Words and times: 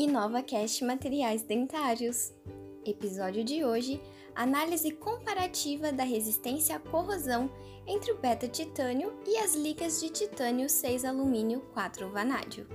InovaCast 0.00 0.82
Materiais 0.82 1.42
Dentários. 1.42 2.32
Episódio 2.86 3.44
de 3.44 3.62
hoje: 3.62 4.00
análise 4.34 4.92
comparativa 4.92 5.92
da 5.92 6.04
resistência 6.04 6.76
à 6.76 6.78
corrosão 6.80 7.52
entre 7.86 8.10
o 8.10 8.16
beta-titânio 8.16 9.12
e 9.26 9.36
as 9.36 9.54
ligas 9.54 10.00
de 10.00 10.08
titânio 10.08 10.70
6 10.70 11.04
alumínio 11.04 11.60
4 11.74 12.08
vanádio. 12.08 12.66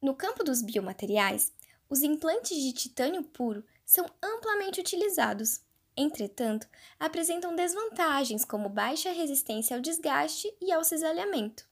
No 0.00 0.14
campo 0.14 0.44
dos 0.44 0.62
biomateriais, 0.62 1.52
os 1.90 2.04
implantes 2.04 2.56
de 2.56 2.72
titânio 2.72 3.24
puro 3.24 3.64
são 3.84 4.06
amplamente 4.22 4.78
utilizados. 4.78 5.60
Entretanto, 5.96 6.68
apresentam 7.00 7.56
desvantagens 7.56 8.44
como 8.44 8.68
baixa 8.68 9.10
resistência 9.10 9.74
ao 9.74 9.82
desgaste 9.82 10.56
e 10.62 10.70
ao 10.70 10.84
cisalhamento. 10.84 11.66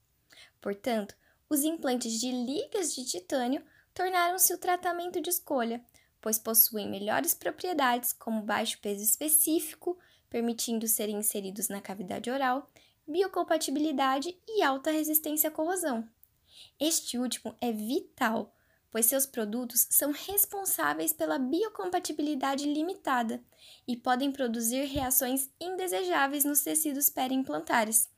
Portanto, 0.64 1.14
os 1.46 1.62
implantes 1.62 2.18
de 2.18 2.32
ligas 2.32 2.94
de 2.94 3.04
titânio 3.04 3.62
tornaram-se 3.92 4.50
o 4.54 4.56
tratamento 4.56 5.20
de 5.20 5.28
escolha, 5.28 5.84
pois 6.22 6.38
possuem 6.38 6.88
melhores 6.88 7.34
propriedades 7.34 8.14
como 8.14 8.40
baixo 8.40 8.78
peso 8.80 9.04
específico, 9.04 9.98
permitindo 10.30 10.88
serem 10.88 11.18
inseridos 11.18 11.68
na 11.68 11.82
cavidade 11.82 12.30
oral, 12.30 12.72
biocompatibilidade 13.06 14.40
e 14.48 14.62
alta 14.62 14.90
resistência 14.90 15.50
à 15.50 15.52
corrosão. 15.52 16.08
Este 16.80 17.18
último 17.18 17.54
é 17.60 17.70
vital, 17.70 18.56
pois 18.90 19.04
seus 19.04 19.26
produtos 19.26 19.86
são 19.90 20.12
responsáveis 20.12 21.12
pela 21.12 21.38
biocompatibilidade 21.38 22.64
limitada 22.64 23.44
e 23.86 23.98
podem 23.98 24.32
produzir 24.32 24.86
reações 24.86 25.50
indesejáveis 25.60 26.42
nos 26.42 26.60
tecidos 26.60 27.10
periimplantares, 27.10 28.08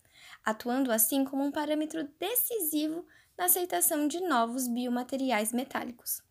atuando 0.46 0.92
assim 0.92 1.24
como 1.24 1.44
um 1.44 1.50
parâmetro 1.50 2.08
decisivo 2.20 3.04
na 3.36 3.46
aceitação 3.46 4.06
de 4.06 4.20
novos 4.20 4.68
biomateriais 4.68 5.52
metálicos. 5.52 6.22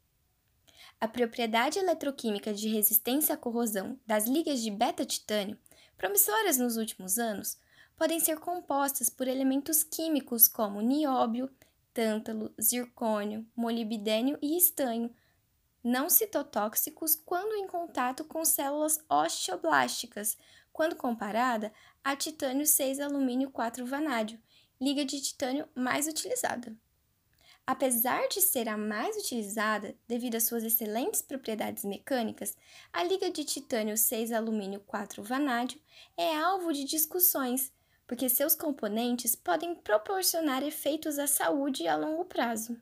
A 0.99 1.07
propriedade 1.07 1.77
eletroquímica 1.77 2.53
de 2.53 2.69
resistência 2.69 3.35
à 3.35 3.37
corrosão 3.37 3.99
das 4.07 4.25
ligas 4.25 4.61
de 4.61 4.71
beta-titânio, 4.71 5.59
promissoras 5.97 6.57
nos 6.57 6.77
últimos 6.77 7.19
anos, 7.19 7.57
podem 7.97 8.19
ser 8.19 8.39
compostas 8.39 9.09
por 9.09 9.27
elementos 9.27 9.83
químicos 9.83 10.47
como 10.47 10.81
nióbio, 10.81 11.49
tântalo, 11.93 12.53
zircônio, 12.59 13.45
molibdênio 13.55 14.37
e 14.41 14.57
estanho, 14.57 15.13
não 15.83 16.09
citotóxicos 16.09 17.15
quando 17.15 17.53
em 17.53 17.67
contato 17.67 18.23
com 18.23 18.43
células 18.43 19.03
osteoblásticas, 19.09 20.37
quando 20.75 20.97
comparada 20.97 21.71
a 22.03 22.17
titânio 22.17 22.65
6 22.65 22.99
alumínio 22.99 23.49
4 23.49 23.85
vanádio, 23.85 24.37
liga 24.79 25.05
de 25.05 25.21
titânio 25.21 25.69
mais 25.73 26.05
utilizada. 26.05 26.75
Apesar 27.65 28.27
de 28.27 28.41
ser 28.41 28.67
a 28.67 28.75
mais 28.75 29.15
utilizada 29.15 29.95
devido 30.05 30.35
às 30.35 30.43
suas 30.43 30.65
excelentes 30.65 31.21
propriedades 31.21 31.85
mecânicas, 31.85 32.57
a 32.91 33.05
liga 33.05 33.31
de 33.31 33.45
titânio 33.45 33.95
6 33.95 34.33
alumínio 34.33 34.81
4 34.81 35.23
vanádio 35.23 35.79
é 36.17 36.35
alvo 36.35 36.73
de 36.73 36.83
discussões, 36.83 37.71
porque 38.05 38.27
seus 38.27 38.53
componentes 38.53 39.33
podem 39.33 39.75
proporcionar 39.75 40.61
efeitos 40.61 41.17
à 41.17 41.25
saúde 41.25 41.87
a 41.87 41.95
longo 41.95 42.25
prazo. 42.25 42.77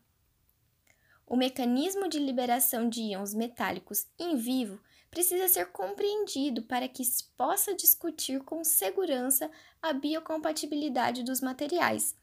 O 1.28 1.36
mecanismo 1.36 2.10
de 2.10 2.18
liberação 2.18 2.90
de 2.90 3.02
íons 3.02 3.36
metálicos 3.36 4.08
em 4.18 4.36
vivo 4.36 4.82
precisa 5.14 5.48
ser 5.48 5.68
compreendido 5.68 6.64
para 6.64 6.88
que 6.88 7.06
se 7.06 7.26
possa 7.38 7.76
discutir 7.76 8.42
com 8.42 8.64
segurança 8.64 9.50
a 9.80 9.94
biocompatibilidade 9.94 11.22
dos 11.22 11.40
materiais, 11.40 12.18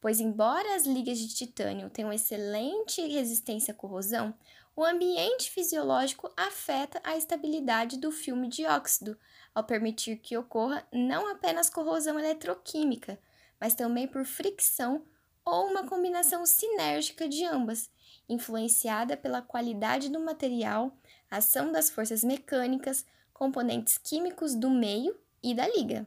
pois, 0.00 0.18
embora 0.18 0.74
as 0.74 0.84
ligas 0.84 1.18
de 1.18 1.32
titânio 1.32 1.88
tenham 1.88 2.12
excelente 2.12 3.00
resistência 3.06 3.70
à 3.70 3.76
corrosão, 3.76 4.34
o 4.74 4.84
ambiente 4.84 5.50
fisiológico 5.50 6.32
afeta 6.36 7.00
a 7.04 7.16
estabilidade 7.16 7.96
do 7.96 8.10
filme 8.10 8.48
de 8.48 8.66
óxido, 8.66 9.16
ao 9.54 9.62
permitir 9.62 10.16
que 10.16 10.36
ocorra 10.36 10.84
não 10.92 11.28
apenas 11.28 11.70
corrosão 11.70 12.18
eletroquímica, 12.18 13.20
mas 13.60 13.74
também 13.74 14.08
por 14.08 14.24
fricção 14.24 15.04
ou 15.44 15.68
uma 15.68 15.86
combinação 15.86 16.44
sinérgica 16.44 17.28
de 17.28 17.44
ambas, 17.44 17.88
influenciada 18.28 19.16
pela 19.16 19.42
qualidade 19.42 20.08
do 20.08 20.18
material, 20.18 20.96
ação 21.36 21.72
das 21.72 21.90
forças 21.90 22.22
mecânicas, 22.22 23.04
componentes 23.32 23.98
químicos 23.98 24.54
do 24.54 24.70
meio 24.70 25.16
e 25.42 25.54
da 25.54 25.66
liga. 25.66 26.06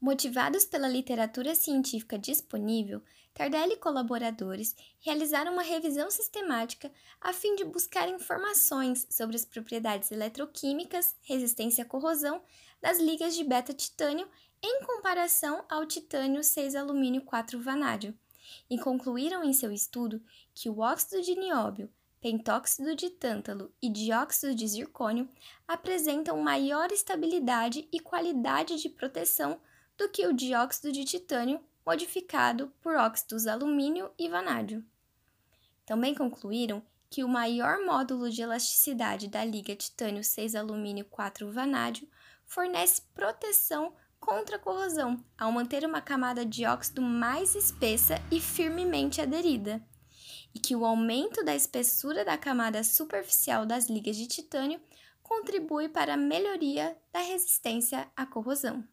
Motivados 0.00 0.64
pela 0.64 0.88
literatura 0.88 1.54
científica 1.54 2.18
disponível, 2.18 3.02
Tardelli 3.34 3.72
e 3.72 3.78
colaboradores 3.78 4.76
realizaram 5.00 5.52
uma 5.52 5.62
revisão 5.62 6.08
sistemática 6.08 6.92
a 7.20 7.32
fim 7.32 7.56
de 7.56 7.64
buscar 7.64 8.08
informações 8.08 9.06
sobre 9.10 9.34
as 9.34 9.44
propriedades 9.44 10.12
eletroquímicas, 10.12 11.16
resistência 11.22 11.82
à 11.82 11.86
corrosão 11.86 12.40
das 12.80 13.00
ligas 13.00 13.34
de 13.34 13.42
beta-titânio 13.42 14.28
em 14.62 14.84
comparação 14.84 15.64
ao 15.68 15.84
titânio 15.84 16.44
6 16.44 16.76
alumínio 16.76 17.22
4 17.22 17.60
vanádio, 17.60 18.16
e 18.70 18.78
concluíram 18.78 19.42
em 19.42 19.52
seu 19.52 19.72
estudo 19.72 20.22
que 20.54 20.70
o 20.70 20.78
óxido 20.78 21.20
de 21.22 21.34
nióbio, 21.34 21.90
pentóxido 22.24 22.96
de 22.96 23.10
tântalo 23.10 23.70
e 23.82 23.90
dióxido 23.90 24.54
de 24.54 24.66
zircônio 24.66 25.28
apresentam 25.68 26.40
maior 26.40 26.90
estabilidade 26.90 27.86
e 27.92 28.00
qualidade 28.00 28.80
de 28.80 28.88
proteção 28.88 29.60
do 29.94 30.08
que 30.08 30.26
o 30.26 30.32
dióxido 30.32 30.90
de 30.90 31.04
titânio 31.04 31.60
modificado 31.84 32.72
por 32.80 32.96
óxidos 32.96 33.46
alumínio 33.46 34.10
e 34.18 34.26
vanádio. 34.26 34.82
Também 35.84 36.14
concluíram 36.14 36.82
que 37.10 37.22
o 37.22 37.28
maior 37.28 37.84
módulo 37.84 38.30
de 38.30 38.40
elasticidade 38.40 39.28
da 39.28 39.44
liga 39.44 39.76
titânio 39.76 40.24
6 40.24 40.54
alumínio 40.54 41.04
4 41.04 41.52
vanádio 41.52 42.08
fornece 42.46 43.02
proteção 43.12 43.92
contra 44.18 44.56
a 44.56 44.58
corrosão 44.58 45.22
ao 45.36 45.52
manter 45.52 45.84
uma 45.84 46.00
camada 46.00 46.42
de 46.46 46.64
óxido 46.64 47.02
mais 47.02 47.54
espessa 47.54 48.14
e 48.30 48.40
firmemente 48.40 49.20
aderida 49.20 49.86
e 50.54 50.58
que 50.58 50.76
o 50.76 50.84
aumento 50.84 51.44
da 51.44 51.54
espessura 51.54 52.24
da 52.24 52.38
camada 52.38 52.84
superficial 52.84 53.66
das 53.66 53.88
ligas 53.88 54.16
de 54.16 54.26
titânio 54.26 54.80
contribui 55.22 55.88
para 55.88 56.14
a 56.14 56.18
melhoria 56.18 56.96
da 57.12 57.20
resistência 57.20 58.08
à 58.16 58.24
corrosão. 58.24 58.84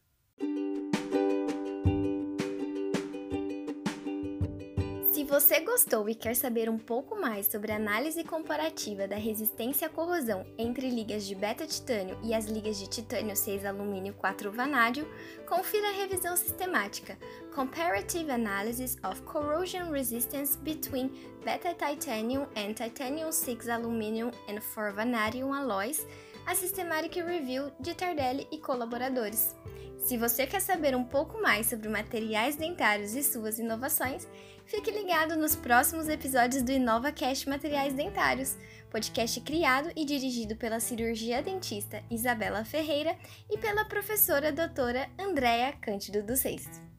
Você 5.32 5.62
gostou 5.62 6.10
e 6.10 6.14
quer 6.14 6.36
saber 6.36 6.70
um 6.70 6.78
pouco 6.78 7.16
mais 7.16 7.48
sobre 7.48 7.72
a 7.72 7.78
análise 7.78 8.22
comparativa 8.22 9.08
da 9.08 9.16
resistência 9.16 9.88
à 9.88 9.90
corrosão 9.90 10.46
entre 10.58 10.90
ligas 10.90 11.26
de 11.26 11.34
beta-titânio 11.34 12.20
e 12.22 12.34
as 12.34 12.48
ligas 12.48 12.78
de 12.78 12.86
titânio 12.90 13.34
6 13.34 13.64
alumínio 13.64 14.14
4 14.16 14.52
vanádio, 14.52 15.08
confira 15.48 15.88
a 15.88 15.94
revisão 15.94 16.36
sistemática 16.36 17.18
Comparative 17.56 18.30
Analysis 18.30 18.98
of 19.10 19.22
Corrosion 19.22 19.90
Resistance 19.90 20.58
Between 20.58 21.10
Beta-Titanium 21.46 22.46
and 22.58 22.74
Titanium 22.74 23.32
6 23.32 23.70
Aluminium 23.70 24.32
and 24.50 24.60
4 24.60 24.92
Vanadium 24.92 25.54
Alloys, 25.54 26.06
a 26.52 26.56
Systematic 26.56 27.16
Review 27.16 27.72
de 27.80 27.96
Tardelli 27.96 28.46
e 28.52 28.58
colaboradores. 28.58 29.56
Se 30.00 30.18
você 30.18 30.46
quer 30.46 30.60
saber 30.60 30.94
um 30.94 31.04
pouco 31.04 31.42
mais 31.42 31.68
sobre 31.68 31.88
materiais 31.88 32.58
dentários 32.58 33.16
e 33.16 33.24
suas 33.24 33.58
inovações, 33.58 34.28
fique 34.66 34.92
ligado 34.92 35.38
nos 35.38 35.56
próximos 35.56 36.10
episódios 36.10 36.62
do 36.62 36.74
InovaCast 36.74 37.48
Materiais 37.48 37.94
Dentários, 37.94 38.58
podcast 38.90 39.40
criado 39.40 39.94
e 39.96 40.04
dirigido 40.04 40.58
pela 40.58 40.82
cirurgia 40.82 41.42
dentista 41.42 42.04
Isabela 42.12 42.66
Ferreira 42.66 43.16
e 43.50 43.58
pela 43.58 43.86
professora 43.86 44.52
doutora 44.52 45.10
Andréa 45.18 45.72
Cândido 45.72 46.22
dos 46.22 46.42
Reis. 46.42 46.91